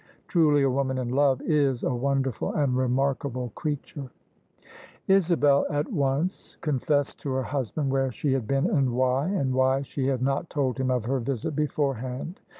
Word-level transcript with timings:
Truly 0.27 0.63
a 0.63 0.69
woman 0.71 0.97
in 0.97 1.09
love 1.09 1.43
is 1.43 1.83
a 1.83 1.93
wonderful 1.93 2.51
and 2.53 2.75
remarkable 2.75 3.51
creature 3.53 4.09
1" 4.09 4.09
Isabel 5.17 5.63
at 5.69 5.91
once 5.93 6.57
confessed 6.59 7.19
to 7.19 7.29
her 7.33 7.43
husband 7.43 7.91
where 7.91 8.11
she 8.11 8.33
had 8.33 8.47
been 8.47 8.65
and 8.67 8.93
why— 8.93 9.29
^and 9.31 9.51
why 9.51 9.83
she 9.83 10.07
had 10.07 10.23
not 10.23 10.49
told 10.49 10.79
him 10.79 10.89
of 10.89 11.05
her 11.05 11.19
visit 11.19 11.55
beforehand. 11.55 12.39